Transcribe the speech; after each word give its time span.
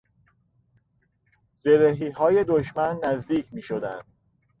زرهیهای 1.55 2.43
دشمن 2.43 2.97
نزدیک 3.03 3.47
میشدند. 3.53 4.05